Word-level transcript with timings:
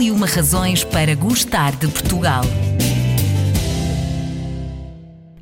E 0.00 0.10
uma 0.10 0.26
razões 0.26 0.82
para 0.82 1.14
gostar 1.14 1.76
de 1.76 1.86
Portugal. 1.86 2.42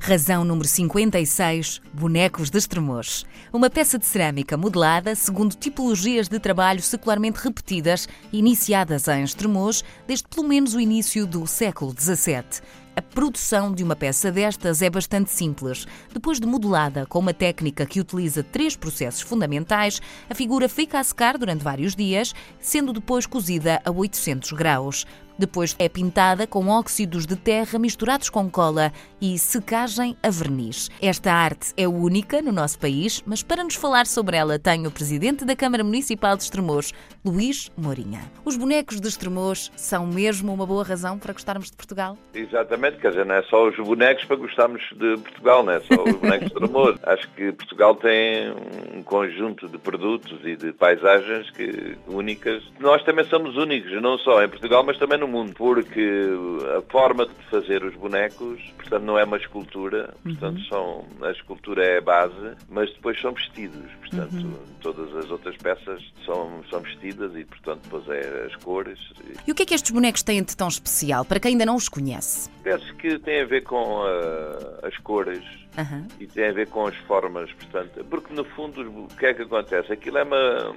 Razão 0.01 0.45
número 0.45 0.67
56: 0.67 1.81
Bonecos 1.95 2.51
de 2.51 2.59
Extremores. 2.59 3.25
Uma 3.53 3.71
peça 3.71 4.01
de 4.01 4.05
cerâmica 4.05 4.57
modelada 4.57 5.15
segundo 5.15 5.55
tipologias 5.55 6.27
de 6.27 6.41
trabalho 6.41 6.83
secularmente 6.83 7.39
repetidas, 7.39 8.09
iniciadas 8.33 9.07
em 9.07 9.23
Extremores 9.23 9.85
desde 10.09 10.27
pelo 10.27 10.49
menos 10.49 10.75
o 10.75 10.81
início 10.81 11.25
do 11.25 11.47
século 11.47 11.95
XVII. 11.97 12.61
A 12.99 13.03
produção 13.03 13.73
de 13.73 13.85
uma 13.85 13.95
peça 13.95 14.33
destas 14.33 14.83
é 14.83 14.91
bastante 14.91 15.31
simples. 15.31 15.87
Depois 16.13 16.41
de 16.41 16.49
modelada 16.49 17.07
com 17.07 17.21
uma 17.21 17.33
técnica 17.33 17.87
que 17.87 18.01
utiliza 18.01 18.43
três 18.43 18.75
processos 18.75 19.21
fundamentais, 19.21 20.03
a 20.29 20.35
figura 20.35 20.69
fica 20.69 20.99
a 20.99 21.05
secar 21.05 21.39
durante 21.39 21.63
vários 21.63 21.95
dias, 21.95 22.35
sendo 22.59 22.93
depois 22.93 23.25
cozida 23.25 23.81
a 23.85 23.91
800 23.93 24.51
graus. 24.51 25.07
Depois 25.39 25.77
é 25.79 25.89
pintada 25.89 26.49
com 26.49 26.67
óxidos 26.67 27.25
de 27.25 27.37
terra 27.37 27.79
misturados 27.79 28.29
com 28.29 28.51
cola 28.51 28.93
e 29.21 29.39
secagem 29.39 30.17
a 30.21 30.31
verniz. 30.31 30.91
Esta 31.01 31.33
arte 31.33 31.73
é 31.77 31.87
única 31.87 32.43
no 32.43 32.51
nosso 32.51 32.77
país, 32.77 33.23
mas 33.25 33.41
para 33.41 33.63
nos 33.63 33.77
falar 33.77 34.09
sobre 34.09 34.37
ela 34.37 34.59
tenho 34.59 34.89
o 34.89 34.93
presidente 34.93 35.45
da 35.45 35.55
Câmara 35.55 35.85
Municipal 35.85 36.37
de 36.37 36.43
Estremoz, 36.43 36.93
Luís 37.25 37.71
Mourinha. 37.77 38.21
Os 38.45 38.57
bonecos 38.57 39.01
de 39.01 39.07
Estremoz 39.07 39.71
são 39.77 40.07
mesmo 40.07 40.53
uma 40.53 40.67
boa 40.67 40.83
razão 40.83 41.17
para 41.21 41.33
gostarmos 41.33 41.71
de 41.71 41.77
Portugal? 41.77 42.19
Exatamente, 42.35 42.97
quer 42.97 43.11
dizer, 43.11 43.25
não 43.25 43.37
é 43.37 43.43
só 43.43 43.69
os 43.69 43.77
bonecos 43.77 44.25
para 44.25 44.37
gostarmos 44.37 44.83
de 44.97 45.19
Portugal, 45.19 45.63
não 45.63 45.73
é 45.75 45.81
só 45.81 46.03
os 46.03 46.17
bonecos 46.17 46.49
de 46.49 46.55
Estremoz. 46.55 46.99
Acho 47.07 47.31
que 47.31 47.53
Portugal 47.53 47.95
tem 47.95 48.53
um 48.93 49.05
conjunto 49.05 49.69
de 49.69 49.79
produtos 49.79 50.41
e 50.45 50.57
de 50.57 50.73
paisagens 50.73 51.49
que, 51.51 51.97
únicas. 52.09 52.65
Nós 52.81 53.05
também 53.05 53.25
somos 53.27 53.57
únicos, 53.57 53.93
não 54.03 54.19
só 54.19 54.43
em 54.43 54.49
Portugal, 54.49 54.83
mas 54.83 54.99
também 54.99 55.19
no 55.19 55.28
mundo, 55.29 55.53
porque 55.55 56.29
a 56.77 56.83
forma 56.91 57.27
de 57.27 57.35
fazer 57.51 57.85
os 57.85 57.95
bonecos, 57.95 58.61
portanto, 58.77 59.03
não 59.03 59.19
é 59.19 59.25
uma 59.25 59.37
escultura, 59.37 60.15
portanto, 60.23 60.61
são, 60.69 61.05
a 61.23 61.31
escultura 61.31 61.85
é 61.85 61.99
a 61.99 62.01
base, 62.01 62.57
mas 62.69 62.93
depois 62.93 63.21
são 63.21 63.33
vestidos, 63.33 63.91
portanto, 64.01 64.35
uhum. 64.35 64.59
todas 64.81 65.15
as 65.17 65.31
outras 65.31 65.57
peças 65.57 66.03
são, 66.25 66.63
são 66.71 66.81
vestidas 66.81 67.35
e, 67.37 67.45
portanto, 67.45 67.81
depois 67.85 68.09
é 68.09 68.47
as 68.47 68.57
cores. 68.57 68.99
E 69.47 69.53
o 69.53 69.55
que 69.55 69.63
é 69.63 69.67
que 69.67 69.75
estes 69.75 69.91
bonecos 69.91 70.23
têm 70.23 70.43
de 70.43 70.57
tão 70.57 70.69
especial, 70.69 71.25
para 71.25 71.39
quem 71.39 71.53
ainda 71.53 71.67
não 71.67 71.77
os 71.77 71.89
conhece? 71.89 72.51
Penso 72.63 72.95
que 72.95 73.19
tem 73.19 73.41
a 73.41 73.45
ver 73.45 73.63
com 73.63 74.03
uh, 74.03 74.87
as 74.87 74.97
cores, 74.99 75.45
Uhum. 75.79 76.09
e 76.19 76.27
tem 76.27 76.49
a 76.49 76.53
ver 76.53 76.67
com 76.67 76.89
as 76.89 76.97
formas, 76.97 77.53
portanto, 77.53 78.05
porque 78.11 78.35
no 78.35 78.43
fundo 78.45 78.81
o 78.81 79.07
que 79.17 79.27
é 79.27 79.35
que 79.35 79.43
acontece? 79.43 79.93
Aquilo 79.93 80.19
é 80.19 80.25
uma, 80.25 80.75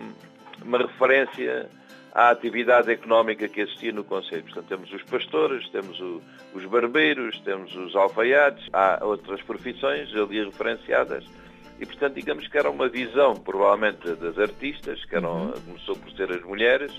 uma 0.64 0.78
referência 0.78 1.68
à 2.14 2.30
atividade 2.30 2.92
económica 2.92 3.48
que 3.48 3.62
existia 3.62 3.92
no 3.92 4.04
Conselho. 4.04 4.44
Portanto, 4.44 4.68
temos 4.68 4.92
os 4.94 5.04
pastores, 5.04 5.68
temos 5.70 6.00
o, 6.00 6.22
os 6.54 6.66
barbeiros, 6.66 7.40
temos 7.42 7.76
os 7.76 7.96
alfaiates, 7.96 8.68
há 8.74 9.00
outras 9.04 9.42
profissões 9.42 10.14
ali 10.16 10.44
referenciadas. 10.44 11.26
E, 11.80 11.86
portanto, 11.86 12.14
digamos 12.14 12.48
que 12.48 12.58
era 12.58 12.70
uma 12.70 12.88
visão, 12.88 13.34
provavelmente, 13.36 14.08
das 14.16 14.38
artistas, 14.38 15.04
que 15.06 15.16
eram, 15.16 15.48
uhum. 15.48 15.54
começou 15.66 15.96
por 15.96 16.12
ser 16.12 16.32
as 16.32 16.44
mulheres, 16.44 16.92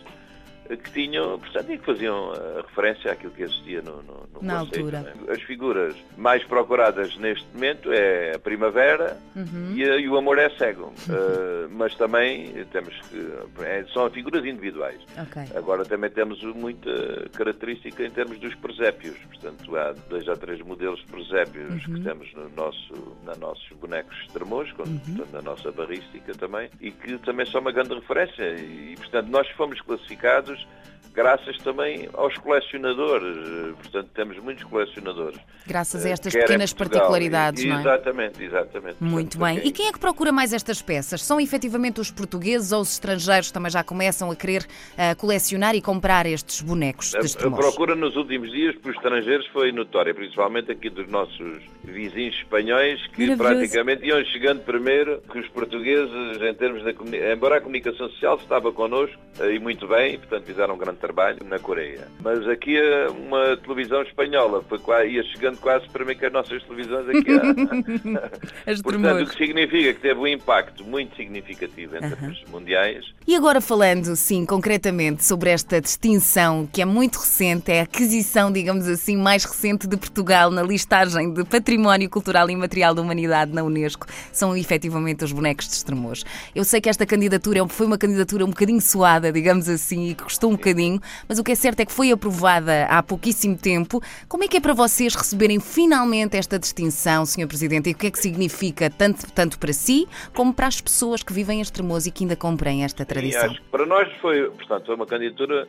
que 0.69 0.91
tinham, 0.93 1.39
portanto, 1.39 1.73
e 1.73 1.79
que 1.79 1.85
faziam 1.85 2.33
uh, 2.33 2.63
referência 2.67 3.13
àquilo 3.13 3.33
que 3.33 3.43
existia 3.43 3.83
no, 3.83 4.03
no, 4.03 4.29
no 4.33 4.43
Na 4.43 4.61
conceito, 4.61 4.97
altura. 4.97 5.15
É? 5.29 5.33
As 5.33 5.43
figuras 5.43 5.95
mais 6.17 6.43
procuradas 6.45 7.17
neste 7.17 7.47
momento 7.55 7.93
é 7.93 8.35
a 8.35 8.39
primavera 8.39 9.19
uhum. 9.37 9.75
e, 9.75 9.83
e, 9.83 10.09
o 10.09 10.17
amor 10.17 10.39
é 10.39 10.49
cego. 10.51 10.93
uh, 11.09 11.69
mas 11.71 11.95
também 11.95 12.53
temos 12.71 12.99
que. 13.09 13.65
É, 13.65 13.85
são 13.93 14.09
figuras 14.11 14.45
individuais. 14.45 15.01
Okay. 15.27 15.57
Agora 15.57 15.85
também 15.85 16.11
temos 16.11 16.43
muita 16.55 16.91
característica 17.33 18.05
em 18.05 18.11
termos 18.11 18.39
dos 18.39 18.55
presépios. 18.57 19.17
Portanto, 19.29 19.77
há 19.77 19.93
dois 20.09 20.27
ou 20.29 20.37
três 20.37 20.61
modelos 20.61 21.01
de 21.01 21.07
presépios 21.07 21.87
uhum. 21.87 21.95
que 21.95 22.01
temos 22.01 22.33
no 22.35 22.49
nosso, 22.51 23.17
na 23.25 23.35
nossos 23.37 23.69
bonecos 23.79 24.17
extremos, 24.23 24.71
uhum. 24.79 24.99
portanto, 24.99 25.33
na 25.33 25.43
nossa 25.43 25.73
barrística 25.73 26.35
também, 26.35 26.71
e 26.81 26.91
que 26.91 27.19
também 27.19 27.47
são 27.47 27.61
uma 27.61 27.73
grande 27.73 27.95
referência. 27.95 28.55
E, 28.55 28.95
portanto, 28.97 29.29
nós 29.29 29.49
fomos 29.51 29.81
classificados 29.81 30.52
outros 30.53 30.67
graças 31.15 31.59
também 31.59 32.09
aos 32.13 32.37
colecionadores. 32.39 33.75
Portanto, 33.77 34.09
temos 34.15 34.39
muitos 34.39 34.65
colecionadores. 34.65 35.39
Graças 35.67 36.05
a 36.05 36.09
eh, 36.09 36.13
estas 36.13 36.33
pequenas 36.33 36.73
particularidades, 36.73 37.65
não 37.65 37.77
é? 37.77 37.81
Exatamente, 37.81 38.43
exatamente. 38.43 38.97
Muito 39.01 39.39
Portanto, 39.39 39.61
bem. 39.61 39.69
E 39.69 39.73
quem 39.73 39.89
é 39.89 39.93
que 39.93 39.99
procura 39.99 40.33
mais 40.33 40.53
estas 40.53 40.81
peças? 40.83 41.23
São 41.23 41.41
efetivamente 41.41 42.01
os 42.01 42.11
portugueses 42.11 42.73
ou 42.73 42.81
os 42.81 42.93
estrangeiros 42.93 43.51
também 43.51 43.71
já 43.71 43.85
começam 43.85 44.31
a 44.31 44.37
querer 44.37 44.63
uh, 44.63 45.17
colecionar 45.17 45.75
e 45.75 45.81
comprar 45.81 46.27
estes 46.27 46.61
bonecos? 46.61 47.15
A, 47.15 47.19
a 47.19 47.51
procura 47.51 47.95
nos 47.95 48.17
últimos 48.17 48.51
dias 48.51 48.75
por 48.77 48.93
estrangeiros 48.93 49.47
foi 49.49 49.73
notória, 49.73 50.15
principalmente 50.15 50.71
aqui 50.73 50.91
dos 50.91 51.09
nossos 51.09 51.63
vizinhos 51.85 52.35
espanhóis, 52.37 53.07
que 53.09 53.37
praticamente 53.37 54.07
iam 54.07 54.23
chegando 54.25 54.61
primeiro 54.65 55.23
que 55.31 55.39
os 55.39 55.49
portugueses, 55.49 56.41
em 56.41 56.55
termos 56.55 56.83
da 56.85 56.93
embora 57.33 57.57
a 57.57 57.61
comunicação 57.61 58.09
social 58.11 58.37
estava 58.37 58.73
connosco, 58.73 59.17
eh, 59.41 59.55
e 59.55 59.59
muito 59.59 59.87
bem, 59.87 60.19
portanto 60.19 60.45
fizeram 60.45 60.77
trabalho 60.97 61.39
na 61.45 61.59
Coreia. 61.59 62.09
Mas 62.21 62.47
aqui 62.49 62.77
eh, 62.77 63.09
uma 63.09 63.57
televisão 63.57 64.03
espanhola 64.03 64.63
foi 64.69 64.79
quase, 64.79 65.09
ia 65.09 65.23
chegando 65.25 65.59
quase 65.59 65.89
para 65.89 66.05
mim 66.05 66.17
que 66.17 66.27
as 66.27 66.33
nossas 66.33 66.63
televisões 66.65 67.09
aqui. 67.09 67.33
as 68.67 68.83
Portanto, 68.83 69.23
o 69.23 69.27
que 69.27 69.37
significa 69.37 69.95
que 69.95 70.01
teve 70.01 70.21
um 70.21 70.27
impacto 70.27 70.85
muito 70.85 71.15
significativo 71.17 71.97
em 71.97 72.01
termos 72.01 72.45
mundiais. 72.51 73.13
E 73.27 73.37
agora 73.37 73.61
falando, 73.61 74.17
sim, 74.17 74.45
concretamente 74.45 75.25
sobre 75.25 75.51
esta 75.51 75.81
distinção 75.81 76.69
que 76.73 76.83
é 76.83 76.85
muito 76.85 77.19
recente, 77.21 77.71
é 77.71 77.81
a 77.81 77.83
aquisição, 77.85 78.51
digamos 78.51 78.89
assim, 78.89 79.17
mais 79.17 79.45
recente 79.45 79.87
de 79.87 79.97
Portugal 79.97 80.51
na 80.51 80.63
listagem 80.63 81.33
de 81.33 81.45
património 81.45 82.11
cultural 82.11 82.51
e 82.51 82.57
material 82.57 82.95
da 82.95 83.03
humanidade 83.03 83.53
na 83.53 83.63
Unesco, 83.63 84.07
são 84.33 84.57
efetivamente 84.57 85.25
os 85.25 85.33
bonecos 85.33 85.69
de 85.69 85.75
Estremoz. 85.75 86.25
Eu 86.55 86.65
sei 86.65 86.81
que 86.81 86.89
esta 86.89 87.07
candidatura 87.07 87.67
foi 87.69 87.87
uma 87.87 87.99
candidatura 87.99 88.45
um 88.45 88.51
bocadinho 88.51 88.81
suada, 88.81 89.31
digamos 89.33 89.69
assim, 89.69 90.11
e 90.11 90.15
que 90.15 90.25
custou 90.25 90.51
um 90.51 90.57
bocadinho 90.57 90.82
mas 91.29 91.39
o 91.39 91.45
que 91.45 91.53
é 91.53 91.55
certo 91.55 91.81
é 91.81 91.85
que 91.85 91.93
foi 91.93 92.11
aprovada 92.11 92.87
há 92.87 93.03
pouquíssimo 93.03 93.57
tempo. 93.57 94.03
Como 94.29 94.45
é 94.45 94.49
que 94.49 94.57
é 94.57 94.61
para 94.61 94.75
vocês 94.75 95.15
receberem 95.15 95.61
finalmente 95.61 96.37
esta 96.37 96.59
distinção, 96.59 97.25
Sr. 97.25 97.47
Presidente, 97.47 97.91
e 97.91 97.93
o 97.93 97.97
que 97.97 98.07
é 98.07 98.11
que 98.11 98.19
significa 98.19 98.91
tanto, 98.91 99.31
tanto 99.33 99.59
para 99.59 99.73
si 99.73 100.09
como 100.35 100.53
para 100.53 100.67
as 100.67 100.81
pessoas 100.81 101.23
que 101.23 101.33
vivem 101.33 101.59
em 101.59 101.63
Estremoz 101.63 102.07
e 102.07 102.11
que 102.11 102.25
ainda 102.25 102.37
comprem 102.37 102.85
esta 102.85 103.05
tradição? 103.05 103.55
para 103.71 103.87
nós 103.87 104.09
foi, 104.21 104.51
portanto, 104.51 104.87
foi 104.87 104.95
uma 104.95 105.07
candidatura 105.07 105.69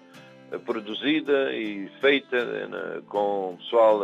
produzida 0.59 1.53
e 1.53 1.89
feita 1.99 2.67
né, 2.67 3.01
com 3.07 3.53
o 3.53 3.57
pessoal, 3.57 4.01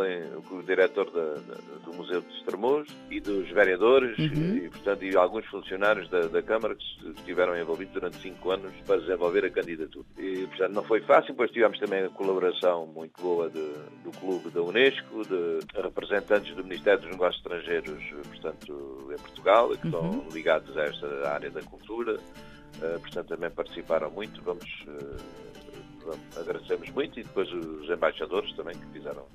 com 0.48 0.56
o 0.56 0.62
diretor 0.62 1.10
da, 1.10 1.34
da, 1.34 1.54
do 1.84 1.94
Museu 1.94 2.20
de 2.20 2.32
Estremoz 2.38 2.88
e 3.10 3.20
dos 3.20 3.48
vereadores 3.50 4.18
uhum. 4.18 4.56
e, 4.56 4.68
portanto, 4.70 5.04
e 5.04 5.16
alguns 5.16 5.46
funcionários 5.46 6.08
da, 6.08 6.22
da, 6.26 6.42
Câmara 6.42 6.74
que 6.74 7.10
estiveram 7.18 7.56
envolvidos 7.56 7.94
durante 7.94 8.16
cinco 8.16 8.50
anos 8.50 8.72
para 8.86 9.00
desenvolver 9.00 9.44
a 9.44 9.50
candidatura. 9.50 10.06
E, 10.18 10.46
portanto, 10.46 10.72
não 10.72 10.82
foi 10.82 11.00
fácil, 11.02 11.34
pois 11.34 11.50
tivemos 11.50 11.78
também 11.78 12.04
a 12.04 12.08
colaboração 12.08 12.86
muito 12.86 13.20
boa 13.20 13.48
de, 13.48 13.60
do 14.02 14.10
clube 14.18 14.50
da 14.50 14.62
Unesco, 14.62 15.22
de 15.24 15.60
representantes 15.80 16.54
do 16.56 16.64
Ministério 16.64 17.00
dos 17.00 17.10
Negócios 17.10 17.36
Estrangeiros, 17.36 18.02
portanto, 18.30 19.12
em 19.12 19.22
Portugal, 19.22 19.68
que 19.68 19.86
uhum. 19.86 20.10
estão 20.10 20.28
ligados 20.32 20.76
a 20.76 20.82
esta 20.82 21.28
área 21.28 21.50
da 21.50 21.62
cultura. 21.62 22.18
Uh, 22.76 23.00
portanto, 23.00 23.28
também 23.28 23.50
participaram 23.50 24.10
muito. 24.10 24.40
Vamos 24.42 24.64
uh, 24.86 25.49
agradecemos 26.36 26.90
muito 26.90 27.18
e 27.18 27.22
depois 27.22 27.50
os 27.52 27.88
embaixadores 27.88 28.52
também 28.54 28.76
que 28.76 28.86
fizeram, 28.86 29.26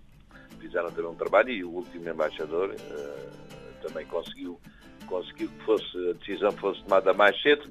fizeram 0.59 0.90
um 1.12 1.16
trabalho 1.16 1.50
e 1.50 1.63
o 1.63 1.69
último 1.69 2.09
embaixador 2.09 2.69
uh, 2.69 3.88
também 3.88 4.06
conseguiu, 4.06 4.59
conseguiu 5.08 5.50
que 5.50 5.63
fosse, 5.63 6.09
a 6.09 6.13
decisão 6.13 6.52
fosse 6.53 6.84
tomada 6.84 7.13
mais 7.13 7.40
cedo, 7.41 7.69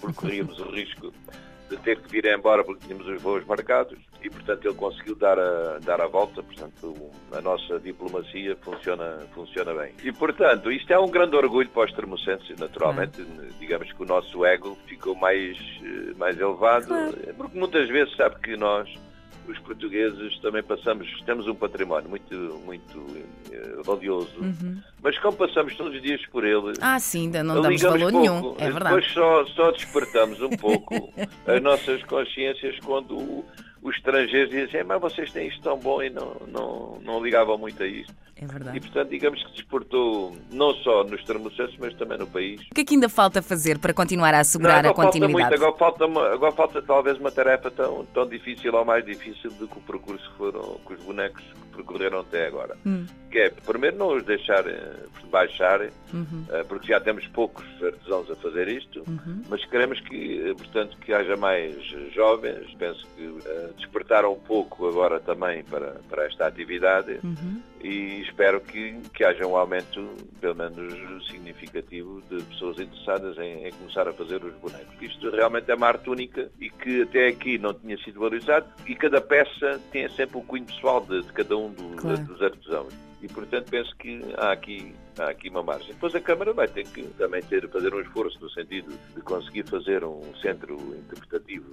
porque 0.00 0.16
corríamos 0.16 0.58
o 0.58 0.70
risco 0.70 1.12
de 1.68 1.76
ter 1.78 2.00
que 2.00 2.08
vir 2.10 2.24
embora 2.26 2.62
porque 2.62 2.86
tínhamos 2.86 3.06
os 3.06 3.20
voos 3.20 3.44
marcados 3.44 3.98
e, 4.26 4.30
portanto, 4.30 4.64
ele 4.66 4.74
conseguiu 4.74 5.14
dar 5.14 5.38
a, 5.38 5.78
dar 5.78 6.00
a 6.00 6.08
volta. 6.08 6.42
Portanto, 6.42 7.10
a 7.32 7.40
nossa 7.40 7.78
diplomacia 7.78 8.56
funciona, 8.60 9.20
funciona 9.32 9.72
bem. 9.72 9.92
E, 10.02 10.12
portanto, 10.12 10.70
isto 10.72 10.92
é 10.92 10.98
um 10.98 11.08
grande 11.08 11.36
orgulho 11.36 11.68
para 11.68 11.84
os 11.84 11.92
termocenses, 11.92 12.58
naturalmente. 12.58 13.24
Digamos 13.60 13.92
que 13.92 14.02
o 14.02 14.06
nosso 14.06 14.44
ego 14.44 14.76
ficou 14.86 15.14
mais, 15.14 15.56
eh, 15.82 16.12
mais 16.16 16.38
elevado, 16.38 16.92
porque 17.36 17.56
muitas 17.56 17.88
vezes 17.88 18.14
sabe 18.16 18.36
que 18.40 18.56
nós 18.56 18.92
os 19.48 19.58
portugueses 19.60 20.38
também 20.40 20.62
passamos, 20.62 21.08
temos 21.24 21.46
um 21.46 21.54
património 21.54 22.08
muito, 22.08 22.34
muito 22.64 22.98
uh, 22.98 23.82
valioso, 23.84 24.40
uhum. 24.40 24.82
mas 25.00 25.16
como 25.18 25.36
passamos 25.36 25.74
todos 25.76 25.94
os 25.94 26.02
dias 26.02 26.20
por 26.26 26.44
ele. 26.44 26.72
Ah, 26.80 26.98
sim, 26.98 27.26
ainda 27.26 27.44
não 27.44 27.60
damos 27.60 27.80
valor 27.80 28.10
pouco. 28.10 28.18
nenhum, 28.18 28.56
é 28.58 28.70
verdade. 28.70 28.96
Depois 28.96 29.12
só, 29.12 29.46
só 29.46 29.70
despertamos 29.70 30.40
um 30.40 30.50
pouco 30.50 31.12
as 31.46 31.62
nossas 31.62 32.02
consciências 32.04 32.76
quando 32.80 33.44
os 33.86 33.96
estrangeiros 33.96 34.50
diziam 34.50 34.66
assim, 34.66 34.82
mas 34.82 35.00
vocês 35.00 35.30
têm 35.30 35.46
isto 35.46 35.62
tão 35.62 35.78
bom 35.78 36.02
e 36.02 36.10
não, 36.10 36.36
não, 36.48 36.98
não 37.04 37.24
ligavam 37.24 37.56
muito 37.56 37.80
a 37.80 37.86
isto. 37.86 38.12
É 38.34 38.44
verdade. 38.44 38.76
E, 38.76 38.80
portanto, 38.80 39.08
digamos 39.08 39.42
que 39.44 39.52
desportou 39.52 40.36
não 40.50 40.74
só 40.74 41.04
nos 41.04 41.22
termocessos, 41.24 41.76
mas 41.78 41.94
também 41.94 42.18
no 42.18 42.26
país. 42.26 42.60
O 42.62 42.74
que 42.74 42.80
é 42.80 42.84
que 42.84 42.94
ainda 42.94 43.08
falta 43.08 43.40
fazer 43.40 43.78
para 43.78 43.94
continuar 43.94 44.34
a 44.34 44.40
assegurar 44.40 44.82
não, 44.82 44.90
a 44.90 44.94
continuidade? 44.94 45.56
Falta 45.78 46.08
muito, 46.08 46.18
agora, 46.18 46.32
falta 46.32 46.34
agora 46.34 46.52
falta 46.52 46.82
talvez 46.82 47.18
uma 47.18 47.30
tarefa 47.30 47.70
tão, 47.70 48.04
tão 48.06 48.28
difícil 48.28 48.74
ou 48.74 48.84
mais 48.84 49.04
difícil 49.04 49.50
do 49.52 49.68
que 49.68 49.78
o 49.78 49.80
percurso 49.82 50.28
que 50.32 50.36
foram, 50.36 50.80
que 50.84 50.94
os 50.94 51.02
bonecos 51.04 51.44
percorreram 51.76 52.20
até 52.20 52.46
agora. 52.46 52.76
Hum. 52.84 53.06
Que 53.30 53.38
é, 53.40 53.50
primeiro, 53.50 53.96
não 53.96 54.16
os 54.16 54.24
deixar 54.24 54.66
eh, 54.66 55.04
baixar, 55.30 55.82
uhum. 56.12 56.46
Eh, 56.50 56.64
porque 56.64 56.88
já 56.88 57.00
temos 57.00 57.26
poucos 57.28 57.64
artesãos 57.82 58.30
a 58.30 58.36
fazer 58.36 58.68
isto, 58.68 59.02
uhum. 59.06 59.42
mas 59.48 59.64
queremos 59.66 60.00
que, 60.00 60.48
eh, 60.48 60.54
portanto, 60.54 60.96
que 60.98 61.12
haja 61.12 61.36
mais 61.36 61.76
jovens. 62.14 62.74
Penso 62.78 63.06
que 63.16 63.26
uh, 63.26 63.74
despertaram 63.76 64.32
um 64.32 64.40
pouco 64.40 64.88
agora 64.88 65.20
também 65.20 65.64
para, 65.64 66.00
para 66.08 66.26
esta 66.26 66.46
atividade 66.46 67.18
uhum. 67.22 67.60
e 67.82 68.22
espero 68.22 68.60
que, 68.60 68.98
que 69.12 69.24
haja 69.24 69.46
um 69.46 69.56
aumento, 69.56 70.08
pelo 70.40 70.54
menos 70.54 70.94
significativo, 71.28 72.22
de 72.30 72.42
pessoas 72.44 72.78
interessadas 72.78 73.36
em, 73.38 73.66
em 73.66 73.72
começar 73.72 74.08
a 74.08 74.12
fazer 74.12 74.42
os 74.44 74.54
bonecos. 74.54 74.94
Isto 75.00 75.30
realmente 75.30 75.70
é 75.70 75.74
uma 75.74 75.88
arte 75.88 76.08
única 76.08 76.50
e 76.60 76.70
que 76.70 77.02
até 77.02 77.28
aqui 77.28 77.58
não 77.58 77.74
tinha 77.74 77.96
sido 77.98 78.20
valorizado 78.20 78.66
e 78.86 78.94
cada 78.94 79.20
peça 79.20 79.80
tem 79.90 80.08
sempre 80.10 80.38
o 80.38 80.42
cunho 80.42 80.64
pessoal 80.64 81.00
de, 81.00 81.22
de 81.22 81.32
cada 81.32 81.56
um 81.56 81.65
do, 81.70 81.96
claro. 81.96 82.24
dos 82.24 82.42
artesãos 82.42 82.94
e, 83.22 83.28
portanto, 83.28 83.70
penso 83.70 83.94
que 83.96 84.20
há 84.36 84.52
aqui, 84.52 84.94
há 85.18 85.30
aqui 85.30 85.48
uma 85.48 85.62
margem. 85.62 85.88
Depois 85.88 86.14
a 86.14 86.20
Câmara 86.20 86.52
vai 86.52 86.68
ter 86.68 86.86
que 86.86 87.02
também 87.18 87.42
ter, 87.42 87.68
fazer 87.70 87.94
um 87.94 88.00
esforço 88.00 88.38
no 88.40 88.50
sentido 88.50 88.92
de 89.14 89.20
conseguir 89.22 89.64
fazer 89.64 90.04
um 90.04 90.20
centro 90.42 90.76
interpretativo 90.96 91.70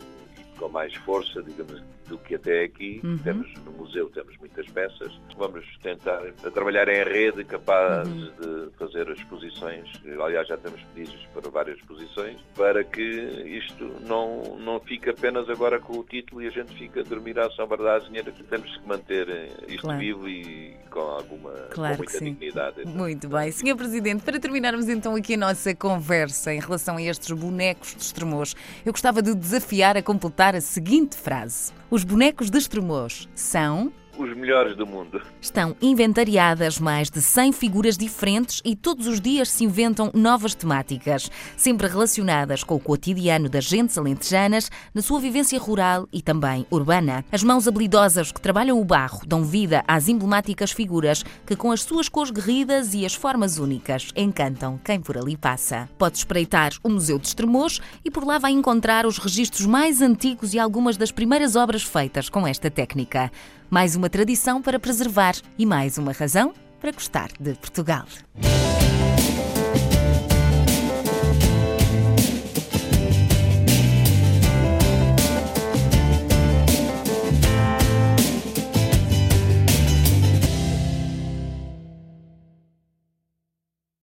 com 0.58 0.70
mais 0.70 0.94
força, 0.96 1.42
digamos, 1.42 1.82
do 2.08 2.18
que 2.18 2.36
até 2.36 2.64
aqui. 2.64 3.02
Uhum. 3.04 3.18
Temos 3.18 3.54
no 3.66 3.72
museu 3.72 4.10
temos 4.10 4.38
muitas 4.38 4.68
peças. 4.68 5.12
Vamos 5.38 5.66
tentar 5.82 6.22
trabalhar 6.54 6.88
em 6.88 7.04
rede 7.04 7.44
capazes 7.44 8.14
uhum. 8.14 8.68
de 8.68 8.72
fazer 8.78 9.10
exposições. 9.10 9.90
Aliás, 10.22 10.48
já 10.48 10.58
temos 10.58 10.82
pedidos 10.94 11.28
para 11.34 11.50
várias 11.50 11.78
exposições 11.78 12.38
para 12.56 12.84
que 12.84 13.02
isto 13.02 13.84
não 14.08 14.58
não 14.60 14.80
fique 14.80 15.10
apenas 15.10 15.50
agora 15.50 15.80
com 15.80 15.98
o 15.98 16.04
título 16.04 16.42
e 16.42 16.48
a 16.48 16.52
gente 16.52 16.74
fica 16.76 17.02
a 17.02 17.04
dormir 17.04 17.40
à 17.40 17.50
sombra 17.52 17.78
da 17.78 17.96
azinheira. 17.96 18.32
Temos 18.50 18.78
que 18.78 18.88
manter 18.88 19.28
isto 19.68 19.82
claro. 19.82 20.00
vivo 20.00 20.28
e 20.28 20.76
com 20.90 21.00
alguma 21.00 21.52
claro 21.72 21.98
com 21.98 22.04
muita 22.04 22.20
dignidade. 22.20 22.86
Muito 22.86 23.28
bem, 23.28 23.52
Senhor 23.52 23.76
Presidente. 23.76 24.24
Para 24.24 24.40
terminarmos 24.40 24.88
então 24.88 25.16
aqui 25.16 25.34
a 25.34 25.38
nossa 25.38 25.74
conversa 25.74 26.54
em 26.54 26.60
relação 26.60 26.98
a 26.98 27.02
estes 27.02 27.32
bonecos 27.32 27.96
de 27.96 28.04
Estremoz, 28.04 28.56
eu 28.86 28.92
gostava 28.92 29.22
de 29.22 29.34
desafiar 29.34 29.98
a 29.98 30.02
completar 30.02 30.53
a 30.56 30.62
seguinte 30.62 31.16
frase: 31.16 31.72
Os 31.90 32.04
bonecos 32.04 32.50
de 32.50 32.58
Estremoz 32.58 33.28
são 33.36 33.92
os 34.18 34.36
melhores 34.36 34.76
do 34.76 34.86
mundo. 34.86 35.22
Estão 35.42 35.76
inventariadas 35.82 36.80
mais 36.80 37.10
de 37.10 37.22
100 37.22 37.52
figuras 37.54 37.98
diferentes 37.98 38.62
e 38.64 38.76
todos 38.76 39.08
os 39.08 39.20
dias 39.20 39.50
se 39.50 39.64
inventam 39.64 40.12
novas 40.14 40.54
temáticas, 40.54 41.30
sempre 41.58 41.88
relacionadas 41.88 42.64
com 42.64 42.76
o 42.76 42.80
cotidiano 42.80 43.50
das 43.50 43.66
gentes 43.66 43.98
alentejanas, 43.98 44.70
na 44.94 45.02
sua 45.02 45.20
vivência 45.20 45.60
rural 45.60 46.08
e 46.12 46.22
também 46.22 46.66
urbana. 46.70 47.26
As 47.32 47.44
mãos 47.44 47.68
habilidosas 47.68 48.32
que 48.32 48.42
trabalham 48.42 48.80
o 48.80 48.86
barro 48.86 49.22
dão 49.26 49.44
vida 49.44 49.84
às 49.88 50.08
emblemáticas 50.08 50.72
figuras 50.72 51.24
que, 51.46 51.56
com 51.56 51.72
as 51.72 51.82
suas 51.82 52.08
cores 52.08 52.32
guerridas 52.32 52.94
e 52.94 53.06
as 53.06 53.14
formas 53.14 53.58
únicas, 53.58 54.12
encantam 54.16 54.80
quem 54.84 55.00
por 55.00 55.18
ali 55.18 55.36
passa. 55.36 55.90
Pode 55.98 56.18
espreitar 56.18 56.72
o 56.84 56.90
Museu 56.90 57.18
de 57.18 57.28
Estremoz 57.28 57.82
e 58.06 58.12
por 58.12 58.26
lá 58.26 58.38
vai 58.38 58.52
encontrar 58.52 59.06
os 59.06 59.18
registros 59.18 59.66
mais 59.66 60.02
antigos 60.02 60.54
e 60.54 60.60
algumas 60.60 60.98
das 60.98 61.12
primeiras 61.12 61.56
obras 61.56 61.84
feitas 61.84 62.30
com 62.30 62.48
esta 62.48 62.70
técnica. 62.70 63.32
Mais 63.74 63.96
uma 63.96 64.08
tradição 64.08 64.62
para 64.62 64.80
preservar 64.80 65.34
e 65.58 65.66
mais 65.66 65.98
uma 65.98 66.12
razão 66.12 66.54
para 66.80 66.92
gostar 66.92 67.32
de 67.40 67.56
Portugal. 67.56 68.06